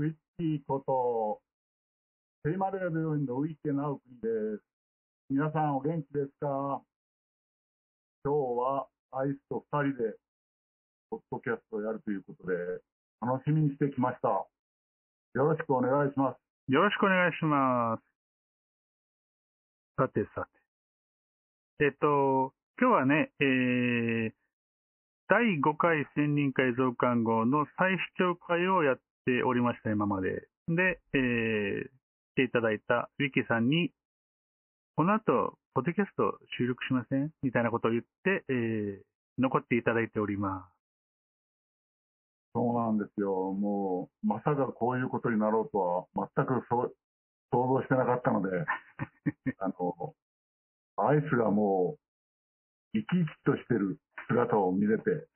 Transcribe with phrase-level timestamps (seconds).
[0.00, 1.42] ウィッキーこと、
[2.48, 4.62] セイマレー病院のウィッケナウクです。
[5.28, 6.80] 皆さんお元気ですか？
[8.24, 10.16] 今日はアイスと二人で、
[11.10, 12.56] ポッドキャストをやるということで、
[13.20, 14.28] 楽しみにしてきました。
[14.28, 14.48] よ
[15.34, 16.72] ろしくお願いします。
[16.72, 18.02] よろしくお願いします。
[20.00, 20.48] さてさ
[21.78, 21.84] て。
[21.84, 24.32] えっと、今日はね、えー、
[25.28, 30.48] 第5回専任会増刊号の再視聴会をやっておりました、今まで。
[30.68, 31.90] で、えー、来
[32.36, 33.92] ていただいたウィキさんに、
[34.96, 37.30] この後、ポッドキャスト収録しません？
[37.42, 39.02] みたいなことを言って、えー、
[39.38, 40.80] 残っていただいております。
[42.52, 43.52] そうなんですよ。
[43.52, 46.92] もう、まさかこういうことになろうとは、全く想
[47.52, 48.50] 像してなかったので、
[49.58, 50.14] あの、
[50.96, 55.28] アイスがもう、生き生きとしてる姿を見れて、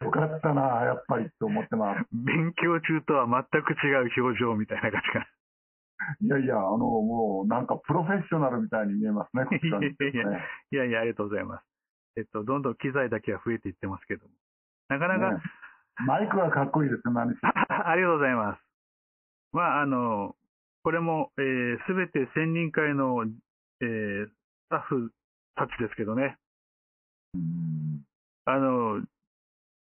[0.00, 2.08] よかったな、やっぱりって思ってます。
[2.12, 5.26] 勉強中とは全く違う表情みたいな感じかな。
[6.20, 9.94] いやいや、あの、もう、なんかプロフェッショナルみたいに見えますね、こちらに、 ね、
[10.72, 11.64] いやいや、ありがとうございます。
[12.16, 14.32] えっと、どんどん機材だけは増えていってますけども。
[14.88, 15.42] なかなか、ね、
[16.06, 18.62] マイクはかっこいいです、何し ありがとうございます。
[19.52, 20.34] まあ、あの、
[20.82, 23.26] これも、す、えー、べ、て専任会の、
[23.82, 24.32] えー、ス
[24.70, 25.12] タッフ
[25.54, 26.38] たちですけどね。
[28.46, 29.04] あの、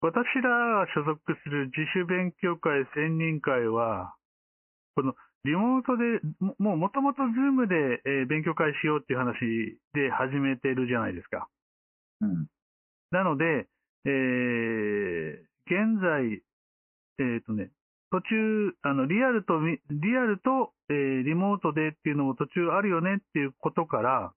[0.01, 4.15] 私らが所属する自主勉強会専任会は、
[4.95, 5.13] この
[5.45, 6.03] リモートで、
[6.57, 11.47] もうもともとズームで、えー、勉強会しようっていう話で始めてるじゃないですか。
[12.21, 12.47] うん、
[13.11, 13.67] なので、
[14.05, 16.41] えー、現在、
[17.19, 17.69] えっ、ー、とね、
[18.11, 24.33] 途中、あの、リアルと、リアルと、えー、リモートでっていうのも途中あるよねっていうことから、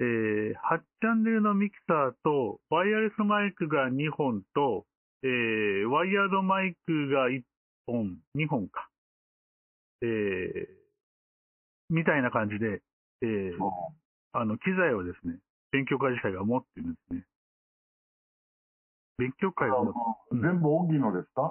[0.00, 4.86] えー、8チャンネルのミキサーと、ワイヤレスマイクが2本と、
[5.22, 7.42] えー、ワイヤードマイクが1
[7.86, 8.88] 本、2本か。
[10.02, 10.66] えー、
[11.90, 12.82] みたいな感じで、
[13.22, 13.56] えー、
[14.32, 15.38] あの、機材をですね、
[15.70, 17.26] 勉強会自体が持ってるんですね。
[19.18, 19.76] 勉強会が、
[20.32, 21.50] 全部オギのですか？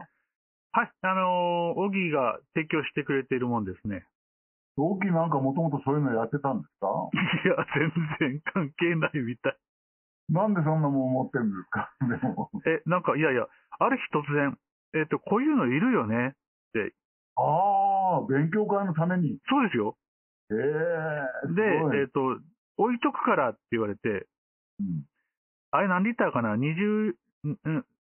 [0.75, 4.05] はい、あのー、オギが提供してくれているもんですね。
[4.77, 6.87] 同期なんかもともとそういうのやってたんですか？
[7.45, 7.55] いや、
[8.19, 9.57] 全然関係ないみたい。
[10.29, 11.93] なんでそんなもん持ってるんですか？
[12.01, 12.49] でも。
[12.65, 13.47] え、なんか、いやいや、
[13.79, 14.57] ある日突然、
[14.95, 16.29] えっ、ー、と、こういうのいるよね？
[16.29, 16.31] っ
[16.73, 16.93] て。
[17.35, 19.39] ああ、勉強会のために。
[19.49, 19.97] そうですよ。
[20.51, 21.53] へえ。
[21.53, 21.61] で、
[22.01, 22.39] えっ、ー、と、
[22.77, 24.27] 置いとくからって言われて、
[24.79, 25.05] うん、
[25.71, 27.13] あれ何リッターかな ?20、
[27.43, 27.57] うん、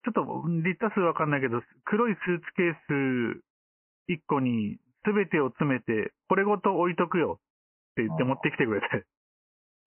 [0.04, 0.22] ちょっと
[0.64, 3.42] リッター数わかんないけど、黒いスーツケース
[4.10, 9.06] 1個にすべてを詰めて、これごと置いとくよって言って持ってきてくれて。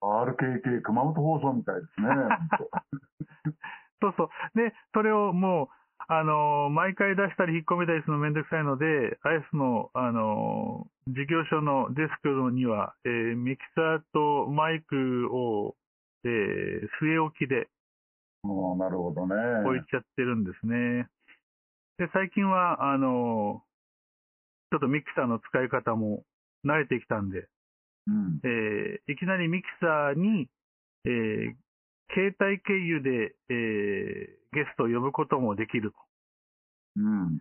[0.01, 2.07] RKK 熊本放送みたいですね。
[4.01, 4.29] そうそう。
[4.55, 5.67] で、それをもう、
[6.07, 15.75] あの、毎回出したり引っ込めたりするのめんどくさいので、アイスの、あの、事業所のデスクには、えー、ミキサーとマイクを、
[16.23, 17.67] えー、据え置きで、
[18.77, 19.35] なるほどね。
[19.65, 21.09] 置いちゃってるんですね。
[21.97, 23.61] で、最近は、あの、
[24.71, 26.23] ちょっとミキサーの使い方も
[26.65, 27.47] 慣れてきたんで、
[28.07, 30.47] うん、えー、いきなりミキサーに、
[31.05, 31.55] えー、
[32.13, 35.97] 携帯経由で、えー、ゲストを呼ぶこともできると。
[36.97, 37.37] うん、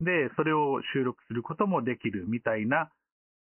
[0.00, 2.90] で、それを収録することもできるみたいな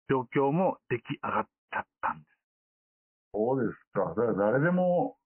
[0.10, 2.30] 状況も出来上がっちゃったんです。
[3.34, 4.14] そうですか。
[4.16, 5.18] それは誰でも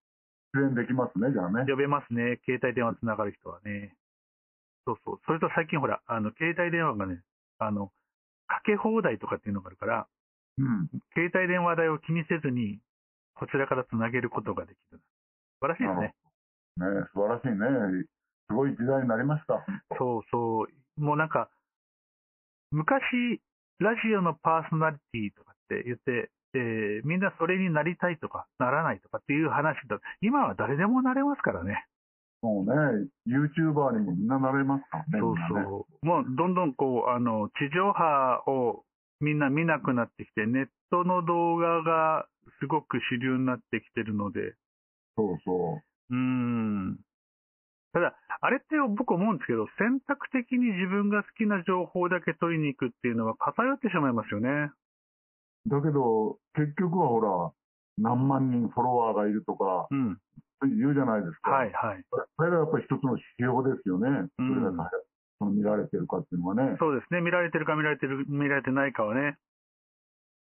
[0.53, 1.65] 出演できますね、じゃあね。
[1.67, 2.39] 呼べますね。
[2.45, 3.95] 携帯電話つながる人はね。
[4.85, 5.19] そうそう。
[5.25, 7.21] それと最近ほら、あの、携帯電話がね、
[7.59, 7.91] あの、
[8.47, 10.07] かけ放題とかっていうのがあるから、
[10.57, 12.79] うん、携帯電話代を気にせずに、
[13.35, 14.99] こちらからつなげることができる。
[15.59, 16.13] 素晴らしいで
[16.77, 16.93] すね。
[16.93, 18.05] ね素晴らしいね。
[18.47, 19.65] すごい時代になりました。
[19.97, 21.01] そうそう。
[21.01, 21.49] もうなんか、
[22.71, 23.41] 昔、
[23.79, 29.99] ラジオのパーソナリティとかって言って、えー、みんなそれになりたいとか、ならないとかっていう話だ。
[30.21, 31.85] 今は誰でもなれますからね。
[32.43, 35.19] もうね、YouTuber にもみんななれますからね。
[35.19, 36.05] そうそう。
[36.05, 38.83] ね、もうどんどんこう、あの、地上波を
[39.21, 42.27] みんな見なくなってきて、ネットの動画が
[42.59, 44.55] すごく主流になってきてるので。
[45.15, 45.79] そうそ
[46.11, 46.13] う。
[46.13, 46.99] うん。
[47.93, 54.71] ただ、あれって僕思うんですけど、選択的に自分が好きな情報だけ取りに行くっていうのは偏ってしまいますよね。
[55.67, 57.53] だけど、結局はほら、
[57.97, 60.19] 何万人フォロワーがいるとか、うん、
[60.67, 61.51] 言うじゃないですか。
[61.51, 62.03] はいはい。
[62.09, 64.29] それがやっぱり一つの指標ですよね。
[64.37, 64.91] うん、それが
[65.39, 66.75] その見られてるかっていうのはね。
[66.79, 67.21] そうですね。
[67.21, 69.37] 見られてるか見られてる、見られてないかはね。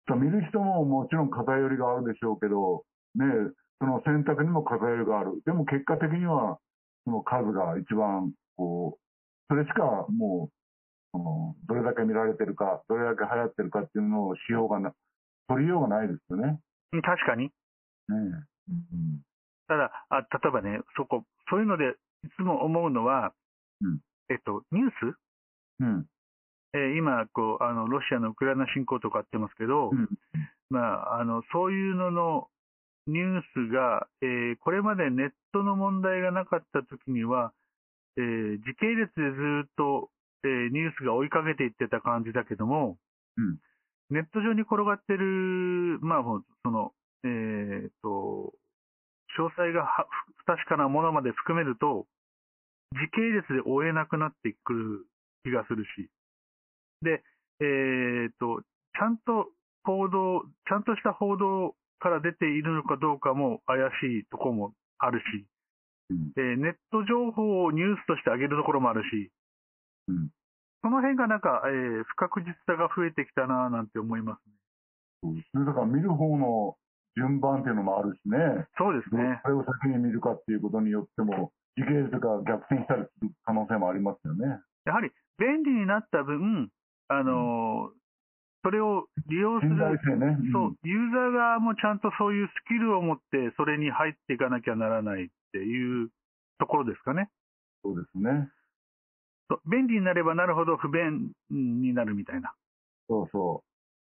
[0.08, 2.84] 見る人ももちろん偏りがあるでしょうけど、
[3.14, 3.24] ね、
[3.80, 5.40] その選択にも偏りがある。
[5.46, 6.58] でも結果的には、
[7.04, 9.00] その数が一番、こう、
[9.48, 10.54] それしかもう
[11.14, 14.92] うんどれだけ見られてるか、どれだけ流行ってるかっていうのをしようがな、
[15.48, 16.58] 取りようがないですよね。
[16.92, 17.44] うん確かに。
[17.44, 17.52] ね
[18.08, 19.22] うん
[19.68, 21.94] ただ、あ例えばね、そこ、そういうので、
[22.24, 23.32] いつも思うのは、
[23.80, 24.00] うん
[24.30, 25.16] えっと、ニュース？
[25.80, 26.06] うん。
[26.74, 30.08] えー今こうあの、ロシアのウクライナ侵攻とかあってますけど、うん。
[30.70, 32.48] まあ、あのそういうのの
[33.06, 37.52] ニュースが、えーこれまでネットの問題がなかったときには、
[38.16, 40.10] えー時系列でずっと、
[40.44, 42.96] えーニュースが追いかけていってた感じだけども、
[43.36, 43.58] うん
[44.10, 46.22] ネット上に転がってる、まあ、
[46.62, 46.92] その、
[47.24, 48.52] えーっと、
[49.38, 52.06] 詳細がは不確かなものまで含めると、
[52.92, 55.06] 時系列で追えなくなってくる
[55.42, 56.10] 気がするし、
[57.02, 57.22] で、
[57.60, 59.50] えーっと、ちゃんと
[59.84, 65.46] 報道、ちゃんとした報道から出ているのかどうかも怪しいところもあるし、
[66.10, 66.32] うん。
[66.36, 69.30] えーネット情報をニュースとして上げるところもあるし、
[70.08, 70.30] うん。
[70.82, 74.52] その辺がなんか、えー不確実さが増えてきたなぁなんて思いますね。
[75.22, 76.76] そうそれだから見る方の
[77.16, 78.66] 順番っていうのもあるしね。
[78.76, 79.40] そうですね。
[79.42, 84.60] それを先に見るかっていうことによっても、時系列が逆転したりする可能性もありますよね。
[84.84, 86.70] やはり便利になった分、
[87.08, 88.04] あのー
[88.64, 90.38] それを利用する信、頼性ね。
[90.50, 96.08] そう、ユーザー側もちゃんとそういうスキルを持って、それに入っていかなきゃならないっていう
[96.58, 97.28] ところですかね。
[97.84, 98.48] そうですね。
[99.70, 102.54] 便利になればなるほど不便になるみたいな。
[103.06, 103.62] そうそ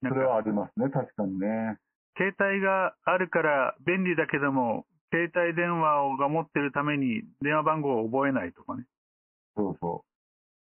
[0.03, 0.09] う。
[0.09, 0.91] それはありますね。
[0.91, 1.79] 確かにね。
[2.17, 8.85] 携帯があるから便利だけども、携帯電話をが持ってるために電話番号を覚えないとかね。
[9.57, 10.05] そうそ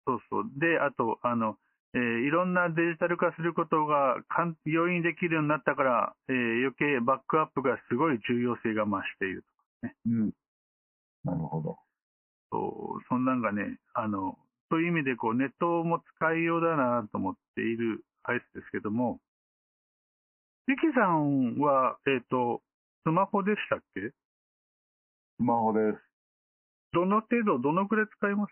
[0.05, 0.43] そうそう。
[0.57, 1.57] で、あと、あの、
[1.93, 9.45] えーいろんなデジタル化することが簡容易にできるようになったから、えー余計バックアップがすごい重要性が増している。
[9.83, 10.09] う。
[10.09, 10.31] うん。
[11.23, 11.77] なるほど。
[12.51, 14.37] そうそんなんがね、あの、
[14.69, 19.19] そういう意味でこうネットも使いようだなと思っているアイスですけども、
[20.67, 22.61] リキさんは、えっ、と、
[23.05, 24.11] スマホでしたっけ？
[24.11, 24.13] ス
[25.39, 25.97] マホです。
[26.91, 28.47] どの程度、どのくらい使いま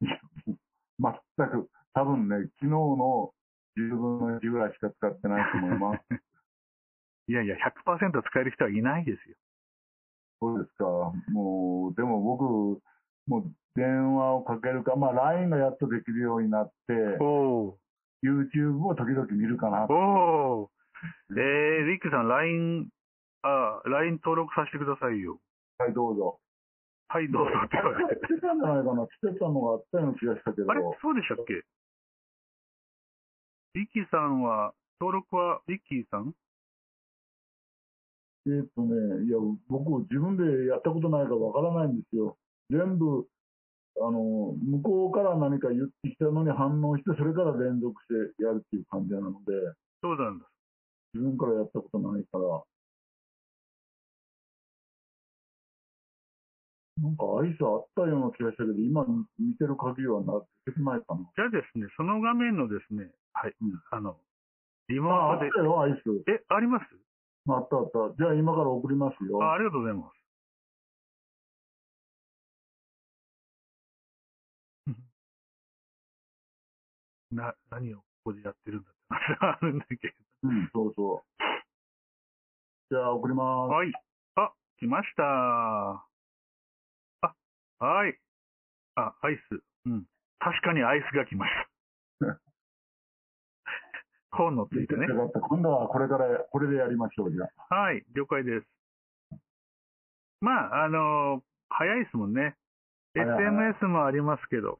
[0.06, 3.34] 全く、多分ね、昨日の
[3.76, 6.04] 10分の1ぐらいしか使ってないと思います。
[7.26, 9.36] いやいや、100%使える人はいないですよ。
[10.40, 10.84] そうですか。
[11.32, 12.80] もう、でも僕、
[13.26, 17.78] もう電話をかけるか、まあ LINE がやっとできるようになって、お
[18.22, 20.70] YouTube を時々見るかなお。
[21.30, 22.88] おーえー、リックさん、LINE、
[23.42, 25.40] あ、LINE 登録させてくださいよ。
[25.78, 26.38] はい、どうぞ。
[27.08, 28.26] はい、どうぞって言われて。
[28.26, 29.04] してたんじゃないかな。
[29.04, 30.70] してたのがあったような気がしたけど。
[30.70, 31.62] あれそうでしたっけ？
[33.74, 36.34] リッキーさんは、登録はリッキーさん？
[38.46, 39.38] えーっとね、いや、
[39.68, 42.36] 僕、自分でやったことないからわからないんですよ。
[42.70, 43.26] 全部、
[44.00, 49.52] あの、向こうから何か言ってきたのに反応して、それから連続してやるっていう感じなので、
[50.02, 50.46] そうなんだ。
[51.14, 52.64] 自分からやったことないから。
[57.02, 59.04] なんかアイスあったような気がしたけど、今
[59.38, 61.20] 見てる限りはな出てないかな。
[61.36, 64.20] じゃあですね、その画面のですね、はい、うんあの、
[64.88, 66.24] リモあ、あートで、ったよ、アイス。
[66.30, 66.84] え、あります？
[67.48, 68.14] あったあった。
[68.16, 69.42] じゃあ今から送りますよ。
[69.42, 70.16] あありがとうございます。
[77.32, 80.31] な、何をここでやってるんだって話があるんだけど。
[80.42, 81.22] うん、そうそう。
[82.90, 83.72] じゃあ送ります。
[83.72, 83.92] はい。
[84.36, 85.22] あ、来ました。
[85.22, 86.04] あ、
[87.78, 88.18] はい。
[88.96, 89.40] あ、アイス。
[89.86, 90.04] うん。
[90.38, 91.68] 確かにアイスが来ました。
[94.30, 95.06] コーンのついてね。
[95.48, 97.74] 今度はこれから、これでやりましょう、じゃあ。
[97.74, 98.66] はい、了解です。
[100.40, 101.42] まあ、あのー
[101.74, 102.54] 早いですもんね。
[103.16, 104.78] SMS もありますけど。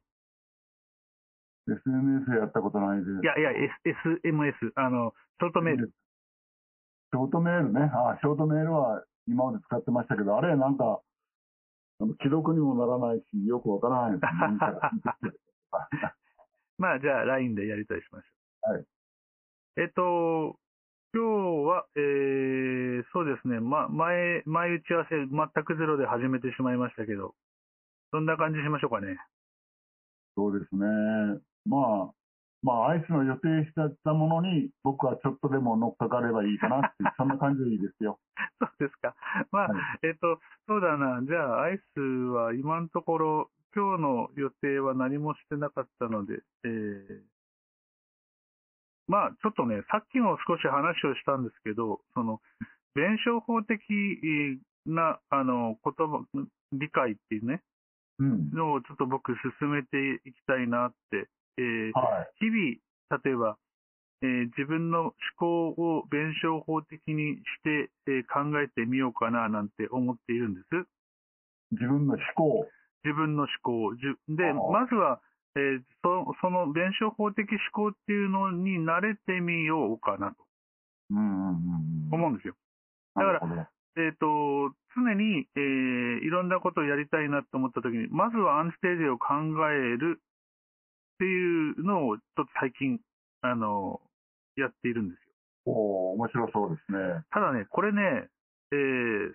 [1.68, 3.10] SNS やったことないです。
[3.22, 5.88] いやいや、S、SMS、あの、ショートメール。
[7.10, 7.90] ショートメールね。
[7.92, 11.02] あショートメールは今まで使ってましたけど、あれなんか、
[11.98, 14.30] 既読にもならないし、よくわからないですね。
[16.78, 18.72] まあ、じゃあ、LINE でやり取りしましょう。
[18.74, 18.86] はい。
[19.78, 20.60] えっと、
[21.12, 21.26] 今日
[21.66, 27.34] は、えー、そうですね、ま、前、前打ち合わせ全くゼロで始めてしまいましたけど、
[28.12, 29.18] どんな感じしましょうかね？
[30.36, 30.86] そうですね。
[31.66, 32.14] まあ、
[32.62, 38.20] まあ、アイスの予定してたものに、僕はちょっとでも乗っかかればいいかなっていう、 そんな感じでいいですよ。
[38.60, 39.16] そうですか。
[39.50, 41.20] まあ、はえっと、そうだな。
[41.24, 47.22] じゃあ、アイスは今のところ、今日の予定は何もしてなかったので、えー、
[49.08, 52.40] まあ、ちょっとね、さっきも少し話をしたんですけど、その、
[52.94, 53.80] 弁証法的
[54.86, 56.24] な、あの、言葉、
[56.72, 57.62] 理解っていうね、
[58.18, 58.50] うん。
[58.50, 61.28] のをちょっと僕進めていきたいなって
[61.58, 62.30] えーはい。
[62.40, 63.56] 日々、例えば、
[64.22, 70.66] えー自分の思考を弁証法的にして、えー考えてみようかななんて思っているんです。
[71.72, 72.68] 自分の思考。
[73.04, 73.94] 自分の思考
[74.28, 75.20] で、まずは、
[75.56, 80.36] えーそその弁証法的思考っていうのに慣れてみようかなと。
[81.10, 82.54] 思うんですよ。
[83.14, 89.34] だからえっ、と、常に、えーいろんなことをやりたいなと思ったときに、まずはアンチテーゼを考
[89.68, 90.22] える
[91.22, 92.98] っていうのを、ちょっと最近、
[93.42, 94.00] あの、
[94.56, 95.34] やっているんですよ。
[95.66, 97.22] おー面白そうですね。
[97.30, 98.26] ただね、これね、
[98.72, 99.30] えー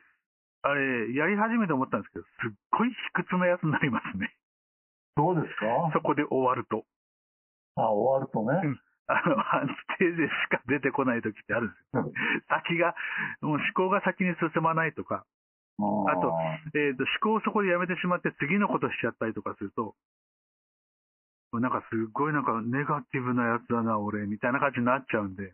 [0.63, 4.35] あれ、やり始めて思ったんですけど、すっごい卑屈なやつになりますね。
[5.15, 5.65] どうですか？
[5.93, 6.83] そこで終わると。
[7.77, 8.59] あ、終わるとね。
[8.67, 12.11] うんあの、アンチテーゼしか出てこない時ってあるんですよ。
[12.49, 12.93] 先が、
[13.39, 15.23] もう思考が先に進まないとか、
[15.79, 16.33] ああと
[16.75, 19.95] えーと、思考をそこでやめてしまって次のことしちゃったりとかすると、
[21.59, 25.53] なんかすっごいなんかネガティブなやつだな、俺、みたいな感じになっちゃうんで。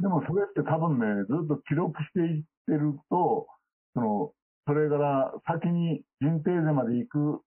[0.00, 3.46] でもそれって多分ね、ずっと記録していってると、
[3.94, 4.32] その、
[4.66, 7.40] それから先に人定ゼまで行く、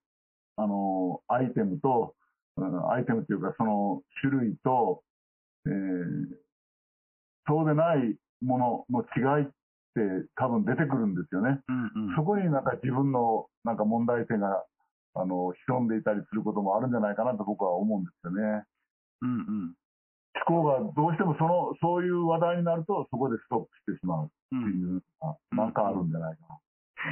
[0.57, 2.15] あの、アイテムと、
[2.57, 5.01] うんアイテムっていうかその種類と、
[5.65, 6.43] えー
[7.47, 9.45] そうでないものの違いっ
[9.95, 11.59] て多分出てくるんですよね。
[11.67, 12.15] うんうん。
[12.15, 14.63] そこになんか自分のなんか問題点が、
[15.15, 18.63] 潜んでいたりすることもあるんじゃないかなと僕は思うんですよね。
[19.21, 19.75] うんうん。
[20.47, 24.25] 思考がどうしてもその、そういう話題になるとそこでストップしてしまう。
[24.25, 26.59] うってん、いうのが、なんかあるんじゃないかな。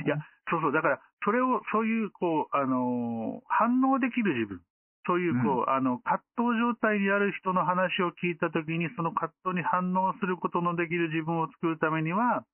[0.05, 0.17] いや、
[0.50, 4.62] そうそう、だから、それを、そういう、こう、あのー反応できる自分。
[5.05, 12.46] そういう、こう、あの、葛藤状態にある人の話を聞いたときに、その葛藤に反応することのできる自分を作るためには、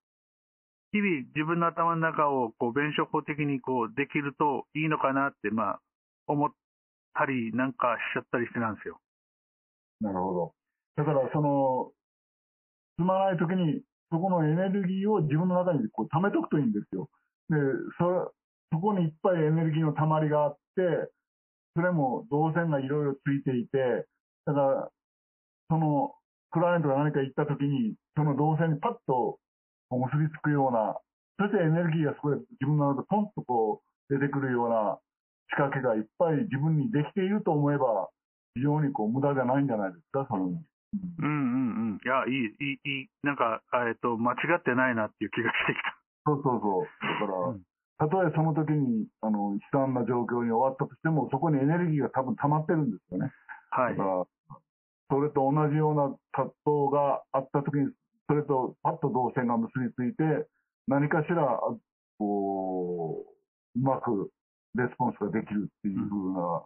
[0.94, 5.79] 日々自分の頭の中を、こう、弁証法的に、こう、できるといいのかなって、まあ、
[6.27, 6.50] 思っ
[7.13, 9.00] たりなんかしちゃったりしてなんですよ。
[10.01, 10.53] なるほど。
[10.96, 11.91] だから、その、
[12.98, 17.10] 積まらないときに、そこのエネルギーを自分の中にこう溜めとくといいんですよ。
[17.50, 17.58] で、
[18.00, 18.34] そ、
[18.72, 21.12] そこにいっぱいエネルギーの溜まりがあって、
[21.75, 24.08] それも動線がいろいろついていて、
[24.46, 24.89] だから、
[25.70, 26.13] その、
[26.51, 29.39] クライアントが何か言ったときに、その動線にパッと
[29.96, 31.00] 結びつくような、
[31.39, 35.00] そしてエネルギーがそこで自分の中でポンとこう出てくるような
[35.50, 38.10] 仕掛けがいっぱい自分にできていると思えば、
[38.56, 40.63] 非常にこう無駄じゃないんじゃないですか、それも。
[41.20, 42.00] うんうんうん。
[42.03, 43.10] いや、いい、いい、いい。
[43.24, 45.96] なんか、えっと、間違ってないなっていう気がしてきた。
[46.25, 47.22] そうそうそう。
[47.22, 47.62] だから、うん
[48.00, 53.32] たとえその時に、あの、悲惨な状況に終わったとしても、そこにエネルギーが多分溜まってるんですよね。
[53.72, 54.10] はいだか。
[54.10, 54.25] ら、
[55.10, 57.89] それと同じような葛藤があった時に、
[58.27, 60.48] それとパッと動線が結びついて、
[60.88, 61.60] 何かしら、あ
[62.19, 63.25] こ
[63.75, 64.31] う、うまく
[64.75, 66.63] レスポンスができるっていう風な、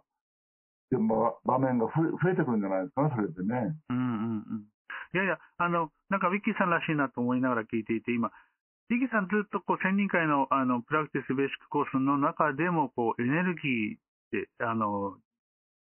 [0.90, 3.76] でま場面が増え増えてくるんじゃないですかね、それってね。
[3.90, 4.72] うんうんうん。
[5.14, 13.98] いやいや、あの、なんかウィッキーさんらしいなと思いながら聞いていて、今、ウィッキーさんずっとこう、千人会の、あの、プラクティスベーシックコースの中でも、こう、エネルギーっ
[14.30, 15.16] て、あの、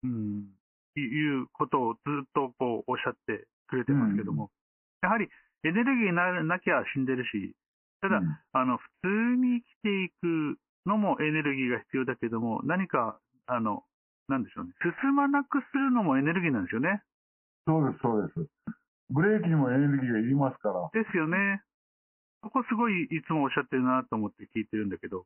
[0.03, 0.49] うん、
[0.95, 4.49] いいうことをずっとこう、おっしゃってくれてますけども、
[5.01, 5.29] やはり、
[5.63, 7.55] エネルギーななきゃ死んでるし、
[8.01, 13.83] ただ、うんあの、普通に生きていくのもエネルギーが必要だけども、何か、あの、
[14.27, 14.71] なんでしょうね。
[15.01, 17.01] 進まなくするのもエネルギーなんですよね。
[17.67, 18.49] そうです、そうです。
[19.09, 20.89] ブレーキにもエネルギーがいりますから。
[20.93, 21.61] ですよね。
[22.41, 25.25] ここすごいいつもおっしゃってるなと思って聞いてるんだけど。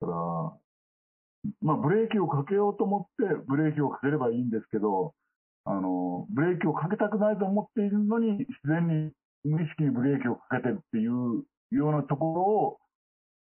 [0.00, 0.58] だから、
[1.62, 5.14] まあ、ブレーキをかけようと思って、ブレーキをかければいいんですけど、
[5.66, 9.12] ブレーキをかけたくないと思っているのに、自然に
[9.44, 12.78] 無意識にブレーキをかけてるっていうようなところを、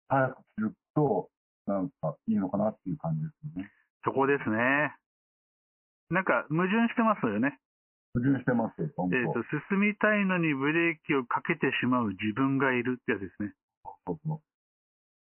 [0.10, 1.30] 早く知ると、
[1.68, 3.72] なんかいいのかなっていう感じですよね。
[4.06, 4.96] そこですね。
[6.10, 7.60] なんか矛盾してますよね。
[8.16, 8.88] 矛盾してますよ。
[9.12, 13.54] えっ、と、進みたいのにブレーキをかけてしまう自分がいるってやつですね。
[14.08, 14.42] そうそう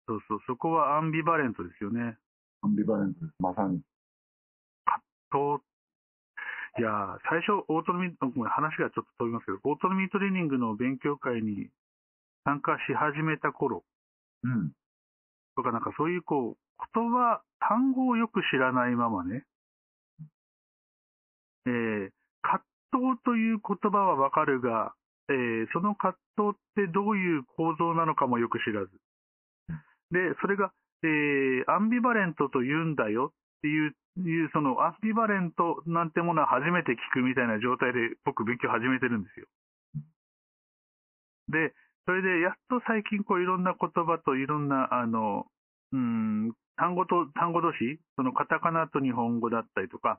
[0.08, 2.18] そうそう、そこはアンビバレントですよね。
[2.62, 3.34] アンビバレントです。
[3.38, 3.80] まさに。
[5.30, 5.62] と、
[6.78, 11.68] いやー、最初、オートノミー、ごめん話がちょっと飛びますけど、オートノミートレーニングの勉強会に
[12.44, 13.84] 参加し始めた頃
[14.42, 14.72] うん。
[15.54, 16.56] とか、なんかそういうこう、
[16.94, 19.44] 言葉、単語をよく知らないままね、
[21.66, 22.10] えー、
[22.42, 24.94] 葛藤という言葉はわかるが、
[25.28, 28.90] えーその葛藤ってどういう構造なのかもよく知らず。
[30.10, 30.72] で、それが、
[31.04, 39.46] えーアンビバレントと言うんだよっていう、いうそのアンビバレントなんてものは初めて聞くみたいな状態で僕勉強始めてるんですよ。
[41.48, 41.72] で、
[42.04, 45.46] それでやっと最近こういろんな言葉といろんな、あの、
[45.92, 50.18] うん、単語と、単語同士、そのカタカナと日本語だったりとか、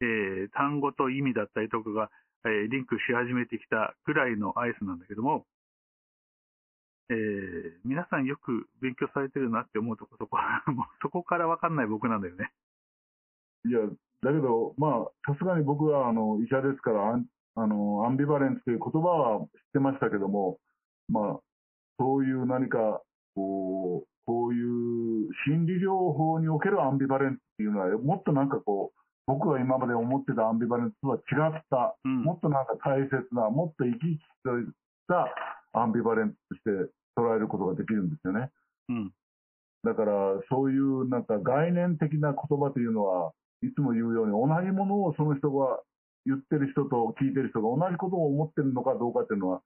[0.00, 2.10] えー単語と意味だったりとかが、
[2.44, 5.46] えーリンクし始めてきたぐらいのアイスなんだけども、
[7.10, 10.36] えー皆さんよく勉強されてるなって思うとこそこ、
[10.72, 12.52] もう そこからわかんない僕なんだよね。
[13.64, 13.80] いや、
[14.22, 20.58] だけど、まあ、さすがに僕はあの医者ですから、アンあのアンビバレンスという言葉は知ってましたけども、
[21.08, 21.40] まあ、
[21.98, 23.02] そういう何か、
[23.34, 32.22] こう、こういう心理療法におけるアンビバレンスっていうのは、もっとなんかこう、僕が今まで思ってたアンビバレンスとは違った、うん。
[32.22, 34.66] もっとなんか大切な、もっと生き生きとし
[35.08, 35.34] た
[35.72, 38.50] アンビバレンスとして捉えることができるんですよね。
[38.88, 39.12] うん。
[39.82, 40.12] だから、
[40.48, 43.32] そういうなんか概念的な言葉というのは、
[43.62, 45.80] いつも言うように、同じものをその人が
[46.26, 49.62] 言ってる人と聞いてる人が同じことを思ってるのかどうかっていうのは、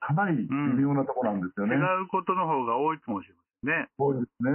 [0.00, 1.76] かなり微妙なところなんですよね。
[1.76, 3.88] 違うことの方が多いかもしれませんね。
[3.96, 4.50] そうですね。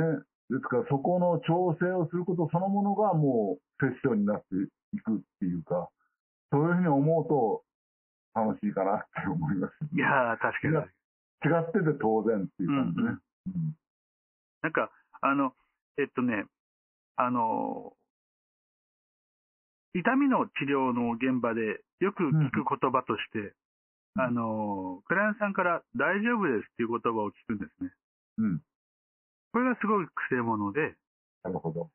[0.50, 4.46] ですから、そこの調整をすることそのものがもうセッションになって
[4.94, 5.90] いくっていうか、
[6.52, 7.64] そういうふうに思うと
[8.34, 9.74] 楽しいかなって思います。
[9.94, 10.97] いやー、確かに。
[11.46, 13.10] 違ってて当然っていう感じね。
[13.48, 13.78] うん
[14.64, 14.90] なんか、
[15.22, 15.54] あの、
[16.00, 16.46] えっとね、
[17.16, 17.94] あの、
[19.94, 27.94] 痛みの治療の現場でよく聞く言葉として、うんあの、クライアントさんから大丈夫ですっていう言葉を聞くんですね。
[28.40, 28.62] うん。
[29.54, 30.96] これがすごい癖者で、
[31.44, 31.92] なるほど。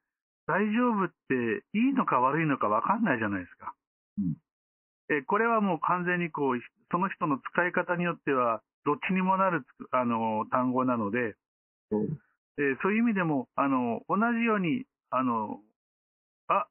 [0.46, 3.74] 大丈夫っていいのか悪いのか分かんないじゃないですか。
[4.18, 4.36] うん
[5.12, 11.34] えこれはもう完全にこう、その人の使い方によっては、どっちにもなるあの単語なので、
[11.90, 12.18] そうです。
[12.58, 15.60] えーそういう意味でも、あの、同じように、あの、
[16.48, 16.66] あ、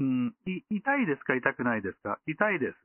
[0.00, 2.72] うん、い痛いですか痛くないですか痛いです。
[2.72, 2.76] っ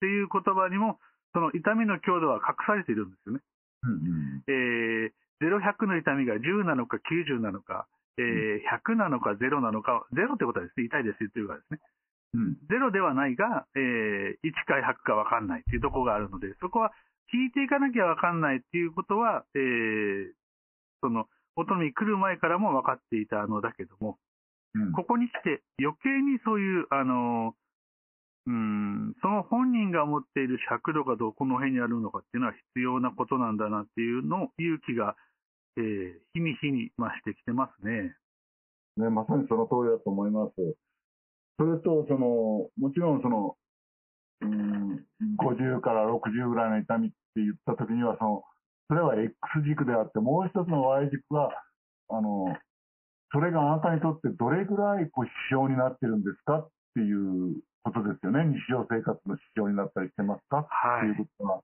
[0.00, 0.98] ていう言葉にも、
[1.32, 3.40] その痛みの強度は隠されているんですよね。
[3.84, 7.86] うんうんえー、0、100の痛みが10なのか90なのか、
[8.18, 8.60] えー
[8.92, 11.80] 100なのか0なのか、0ってことはですね、痛いですっていうかですね、
[12.34, 16.92] うん0ではないが、えー1か100か分かんないっていうところがあるので、そこは
[17.32, 20.32] 聞いていかなきゃ分かんないっていうことは、えー
[21.00, 24.18] その、オトノミー来る前からも分かっていたのだけども、
[24.74, 27.54] うんここに来て余計にそういう、あの、
[28.46, 35.16] うん、その本人が持っている尺度がどこの辺にあるのかっていうのは必要なことなんだなっていうのを、勇気が、
[35.76, 38.16] えー日に日に増してきてますね。
[38.96, 40.52] ね、まさにその通りだと思います。
[41.62, 43.54] それと、その、もちろんその、
[44.40, 45.06] うん、
[45.38, 48.42] 50から60ぐらいの痛みって言ったときには、その、
[48.88, 49.30] それは X
[49.64, 51.54] 軸であって、もう一つの Y 軸は、
[52.10, 52.50] あの、
[53.30, 58.42] それがあなたにとってどれぐらいこう支障になってるんですかっていうことですよね。
[58.44, 60.66] 日常生活の支障になったりしてますか？
[61.06, 61.14] い。
[61.14, 61.62] ていうことは、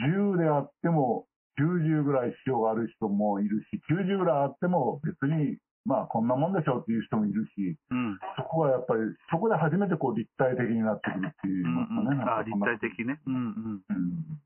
[0.00, 1.26] 10であっても
[1.60, 8.18] 90ぐらい支障がある人もいるし、90ぐらいあっても別に、まあこんなもんでしょうっていう人もいるし、うん。
[8.36, 11.86] そこはやっぱり、そこで初めてこう立体的になってくるっていうね。
[11.90, 13.20] うん、あなんかそんな立体的ね。
[13.26, 13.82] うんうん。
[13.88, 14.40] うん。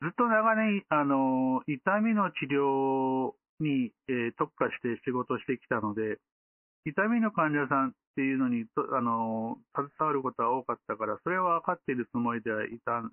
[0.00, 6.18] ずっと長年、あの、痛みの治療に、えー特化して仕事してきたので、
[6.84, 13.10] 痛みの患者さんっていうのに、とあの、携わることは多かったから、それは分かっているつもりではいたん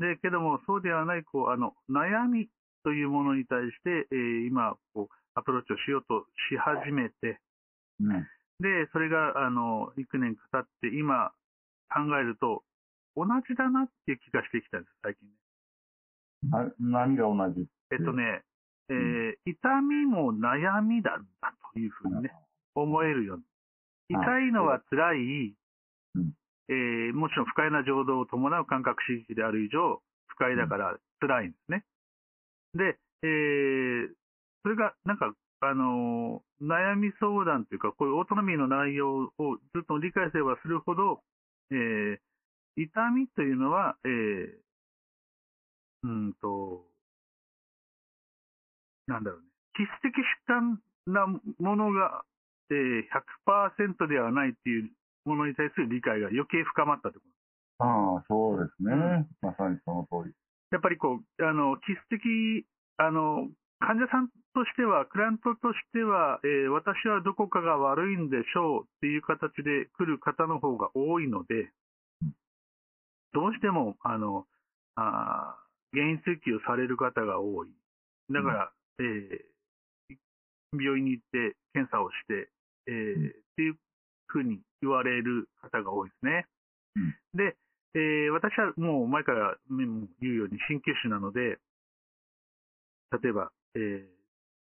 [0.00, 2.48] で、けども、そうではない、こう、あの、悩み
[2.82, 7.40] というものに対して、えー今、こう、アプローチをしようとし始めて、
[8.00, 8.26] うん。
[8.60, 11.32] で、それが、あの、幾年か経って、今、
[11.92, 12.64] 考えると、
[13.16, 15.34] 同じだなっていう気がしてきたんです、最近ね。
[16.42, 18.42] な何が同じえっとね、
[18.88, 22.32] えー痛みも悩みだんだというふうにね、
[22.74, 23.44] 思えるように。
[24.08, 25.54] 痛いのは辛い、
[26.14, 26.32] うん
[26.68, 31.84] えーもちろん不快な情動を伴う感覚刺激である以上、不快だから辛いんですね。
[32.74, 34.08] で、えー
[34.62, 41.20] それがなんか、あのー悩み相談というか、こういうオートノミーの内容をずっと理解すればするほど、
[41.70, 42.18] えー
[42.74, 44.52] 痛みというのは、えー
[46.04, 46.86] うんと、
[49.06, 52.24] なんだろうね、基質的疾患なものが、
[52.70, 53.02] えー
[53.46, 54.90] 100%ではないっていう
[55.24, 57.24] ものに対する理解が余計深まったってこ
[57.78, 57.84] と。
[57.84, 58.94] ああ、そうですね。
[58.94, 60.34] うんまさにその通り。
[60.70, 63.48] やっぱりこう、あの、基質的、あの、
[63.80, 71.72] 患者さんとしては、クライアントとしては、えー私はどこかが悪いんでしょうっていう形で来る方の方が多いので
[72.22, 72.34] うん、
[73.32, 74.46] どうしても、あの、
[74.96, 77.68] あー原因追求される方が多い。
[78.30, 79.52] だから、えー
[80.74, 82.48] 病院に行って検査をして、
[82.86, 83.76] えーうんっていう
[84.26, 86.46] ふうに言われる方が多いですね。
[86.96, 87.56] うんで、
[87.94, 89.86] えー私はもう前から言
[90.22, 91.58] うように鍼灸師なので、
[93.22, 94.21] 例えば、えー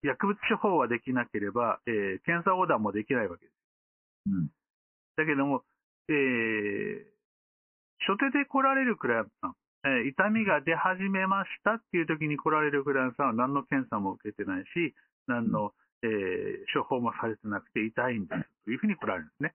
[0.03, 3.55] 薬物処方はできなければ、えー検査横断もできないわけです。
[4.27, 4.47] うん。
[5.17, 5.65] だけども、
[6.09, 7.13] えー
[8.05, 14.95] 初手で来られるクライアントさん、えー痛みが出始めましたっていう時に来られるクライアントさんは何の検査も受けてないし、
[15.29, 16.11] 何の、えー
[16.75, 19.55] 処方もされてなくて痛いんですというふうに来られるんですね。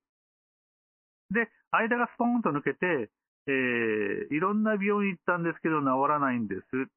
[1.32, 3.10] で、間がスポーンと抜けて、
[3.48, 6.88] えーいろんな病院行ったんですけど治らないんですっ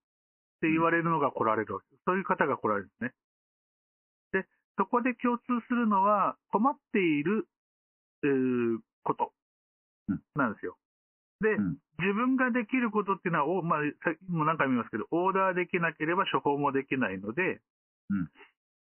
[0.60, 2.02] て言われるのが来られるわけです。
[2.06, 3.12] そういう方が来られるんですね。
[4.32, 7.46] で、そこで共通するのは困っている、
[8.22, 9.32] えーこと。
[10.08, 10.20] うん。
[10.34, 10.76] なんですよ。
[11.40, 11.78] で、うん。
[11.98, 17.60] 自分ができることっていうのは、おまあ、さっきも何回も言いますけど、オーダーできなければ処方もできないので、
[18.10, 18.30] うん。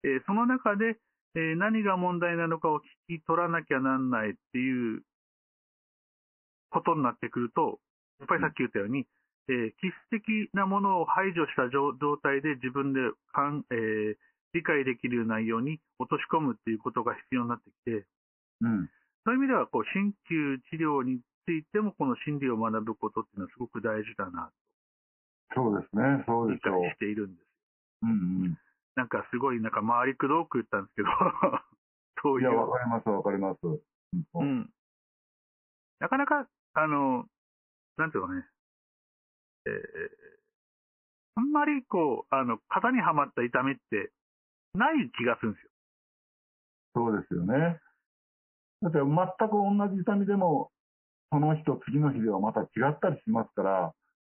[0.03, 0.97] えーその中で、
[1.35, 5.03] えー何が問題なのかを聞き取らなきゃなんないっていう
[6.69, 7.79] ことになってくると、
[8.19, 9.07] やっぱりさっき言ったように、
[9.47, 12.99] えー基質的なものを排除した状状態で自分で
[13.31, 14.15] かん、えー
[14.53, 18.05] 理解できる内容に落とし込むっていうことが必要になってきて、
[18.61, 18.89] うん。
[19.25, 24.51] そういう意味では、こう、鍼灸治療についても、この心理を学ぶことっていうのはすごく大事だな、
[25.55, 26.23] そうですね。
[26.27, 27.47] そうと理解でしているんです。
[28.03, 28.13] うんう
[28.49, 28.57] ん。
[28.95, 31.09] なんかすごい、なんか回りくどく言ったんですけど、
[32.21, 32.57] そういや、いう。
[32.57, 33.59] わかります、わかります。
[33.65, 33.81] うん
[34.35, 34.73] うん。
[35.99, 37.27] なかなか、あの、
[37.97, 38.45] なんていうのね、
[39.65, 40.33] えー
[41.35, 44.11] あんまりこう、あの、型にはまった痛みって
[44.73, 45.69] ない気がするんですよ。
[46.95, 47.79] そうですよね。
[48.81, 50.71] だって全く同じ痛みでも、
[51.31, 53.93] その日と次の日ではまた違ったりしますから、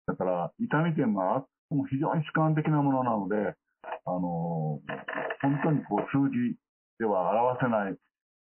[0.05, 1.45] だから痛みというのは
[1.89, 3.55] 非常に主観的なものなので、
[4.05, 5.03] あのー
[5.41, 6.55] 本当にこう数字
[6.99, 7.97] では表せない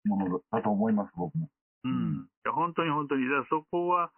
[0.06, 1.48] ものだと思います、僕も。
[1.84, 2.24] うん。
[2.24, 3.28] いや本当に本当に。
[3.28, 4.10] だそこは、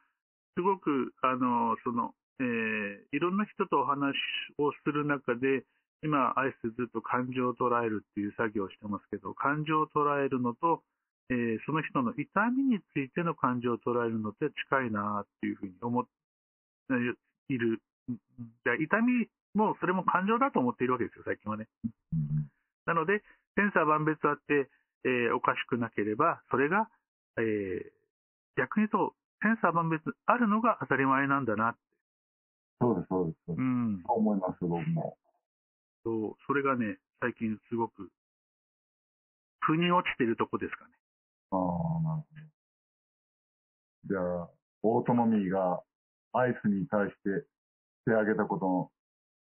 [0.54, 4.14] すごく、あの、その、えーいろんな人とお話
[4.58, 5.64] をする中で、
[6.02, 10.82] 今、アイスずっと感情を捉えるっていう作業をしてますけど、感情を捉えるのと、
[11.30, 16.04] えーその人の痛みについての感情を捉えるのって近いなっていうふうに思っ
[16.88, 16.94] て
[17.52, 17.82] いる。
[18.64, 21.68] で痛みも、それも感情だと思っているわけですよ、最近はね。
[21.84, 22.48] うん
[22.86, 23.22] なので、
[23.54, 24.70] センサー万別あって、
[25.04, 26.88] えーおかしくなければ、それが、
[27.36, 27.98] えー
[28.56, 31.76] 逆に言うと、センサー万別あるのが当たり前なんだな。
[32.80, 33.36] そうです、そうです。
[33.46, 34.02] そううん。
[34.04, 35.18] 思います、僕も。
[36.08, 38.08] そう、それがね、最近すごく、
[39.60, 40.92] 腑に落ちてるとこですかね。
[41.50, 42.48] ああ、なるほど。
[44.08, 44.48] じゃあ、
[44.82, 45.82] オートノミーが
[46.32, 47.44] アイスに対してし
[48.06, 48.90] てあげたことの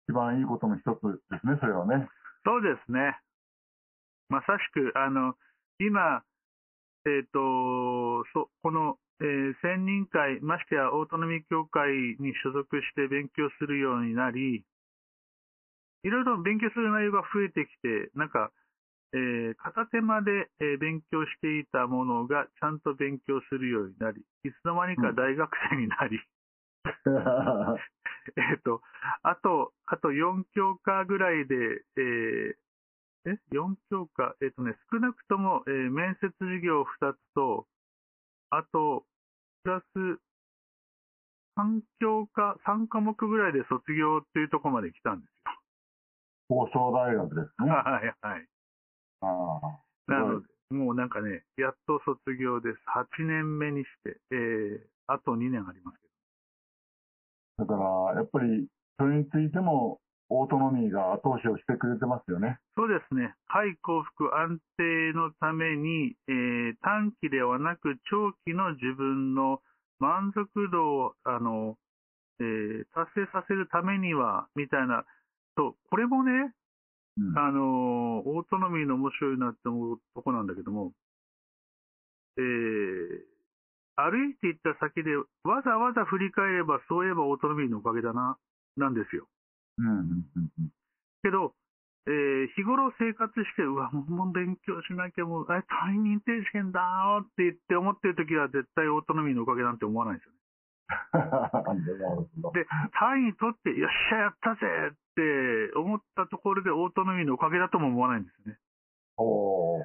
[0.09, 2.07] 一番いいことの一つですね、それはね。
[2.45, 3.19] そうですね。
[4.29, 5.35] まさしく、あの、
[5.81, 6.23] 今、
[7.07, 14.65] えっ、と、そ、この、えー専任会、ましてやオートノミー協会に所属して勉強するようになり、
[16.05, 18.51] いろいろ勉強する内容が増えてきて、なんか、
[19.15, 26.19] えー片手間で、えー勉強していたものがちゃんと勉強するようになり、いつの間にか大学生になり、
[28.37, 28.83] えっと、
[29.23, 32.55] あと、あと4教科ぐらいで、えー
[33.25, 34.35] え ?4 教科？
[34.43, 37.67] えっ、とね、少なくとも、えー面接授業2つと、
[38.51, 39.07] あと、
[39.63, 39.87] プラス、
[41.57, 45.32] 3教科、3科目ぐらいで卒業っていうところまで来たんです
[46.53, 47.67] 放送大学ですよ。
[47.67, 47.73] ね。
[47.73, 48.49] あ はい、はい。
[49.23, 49.61] あ。
[50.07, 52.79] なので、もうなんかね、やっと卒業です。
[52.89, 56.09] 8年目にして、えー、あと2年ありますけ
[57.59, 62.59] だから、やっぱり、それについても、オートノミーが後押しをしてくれてますよね。
[62.75, 62.85] ど。
[62.85, 63.35] そうですね。
[63.49, 69.61] 快幸福安定のために、えー短期ではなく長期の自分の
[69.99, 71.77] 満足度を、あの、
[72.41, 75.05] えー達成させるためには、みたいな、
[75.57, 76.55] と、これもね、
[77.19, 77.39] うん。
[77.39, 80.93] あの、オートノミーの面白いなって思うとこなんだけども、
[82.39, 83.33] えー
[83.95, 88.39] 歩いていった先で、わざわざ振り返れば、そういえばオートノミーのおかげだな、
[88.79, 89.29] なんですよ。
[89.77, 90.25] うん
[91.23, 91.55] けど、
[92.07, 100.39] えー日頃生活して、うわ、もう勉強しなきゃ、もう、あれ、単位認定試験だーって言って思ってるときは、絶対オートノミーのおかげなんて思わないんですよね。
[102.53, 102.67] で、
[102.99, 108.59] 単位取って、よっしゃ、やったぜって思ったところで、オートノミーのおかげだとも思わないんですよね。
[109.17, 109.85] おー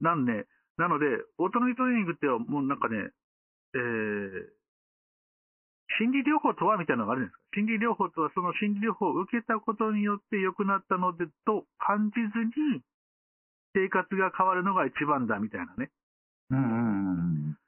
[0.00, 1.06] なんで、なので、
[1.38, 3.10] オートノミートレーニングってもうなんかね、
[3.74, 4.54] えー、
[5.98, 12.82] 心理療法とはみたいなのがあるんですか心理療法とはその心理療法を受けたことによって良くなったのでと感じずに
[13.74, 15.90] 生活が変わるのが一番だみたいなね。
[16.50, 16.78] うんうんうん
[17.50, 17.58] うん。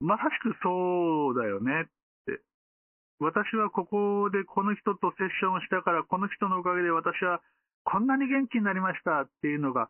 [0.00, 2.03] まさしくそうだよねって。
[3.20, 7.40] 私はここでこの人とセッションをしたから、この人のおかげで私は
[7.84, 9.88] こんなに元気になりましたっていうのが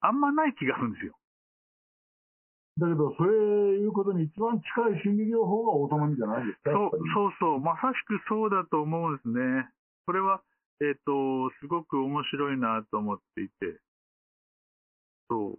[0.00, 1.14] あんまない気がするんですよ。
[2.78, 6.70] だけど、それいうことに一番近い心理療法がオートノミじゃないですか。
[6.70, 9.68] そうそうそう、まさしくそうだと思うんですね。
[10.06, 10.42] これは、
[10.80, 13.80] えっ、と、すごく面白いなと思っていて、
[15.28, 15.58] そ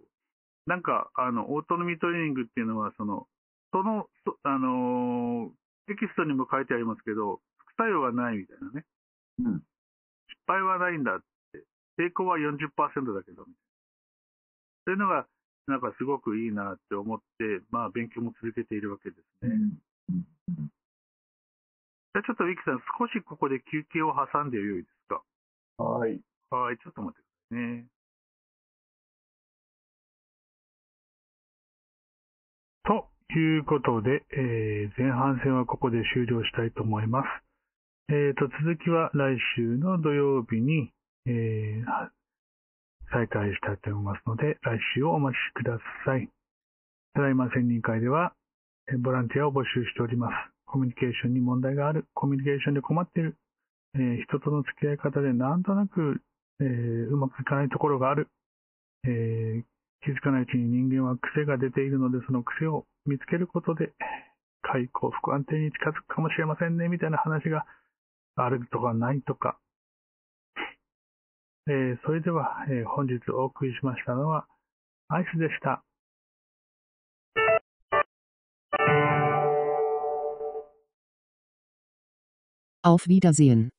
[0.66, 3.26] なんか、あの、オートノミトレーニングっていうのは、その、
[3.72, 5.59] その、そあのー
[5.90, 8.86] テキストにも書いてありますけど、副作用がないみたいなね。
[9.42, 9.58] うん。
[9.58, 11.66] 失敗はないんだって。
[11.98, 12.70] 成功は40%
[13.12, 13.50] だけど、そ
[14.86, 15.26] ういうのが、
[15.66, 19.54] なんかすごくいいなって思って、まあ勉強も続けているわけですね。
[19.54, 19.62] うん
[20.14, 20.70] うん
[22.12, 25.22] じゃあちょっとウィキさん、少しここで休憩を挟んでよいですか？
[25.78, 26.20] はい。
[26.50, 27.86] はい、ちょっと待ってくださいね。
[33.32, 37.26] ということで、えー前半戦はここで終了したいと思います。
[38.08, 40.90] えーと、続きは来週の土曜日に、
[41.26, 42.10] えー
[43.12, 46.28] 再開したいと思いますので、来週をお待ちください。
[47.14, 48.32] ただいま専任会では、
[48.98, 50.32] ボランティアを募集しております。
[50.66, 53.36] コミュニケーションに問題がある、コミュニケーションで困っている、
[53.94, 56.20] えー人との付き合い方でなんとなく、
[56.60, 58.28] えーうまくいかないところがある、
[59.04, 59.62] えー
[60.02, 63.92] 気づかないうちに人間は癖が出ているので、その癖を見つけることで、
[64.62, 67.64] 快幸福安定に近づくかもしれませんね、みたいな話が
[68.36, 69.58] あるとかないとか。
[71.66, 74.46] えーそれでは、えー本日お送りしましたのは、
[75.08, 75.82] アイスでした。
[82.82, 83.70] Auf Wiedersehen.